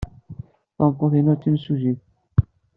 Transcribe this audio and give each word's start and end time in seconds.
Tameṭṭut-inu 0.75 1.33
d 1.35 1.39
timsujjit. 1.41 2.01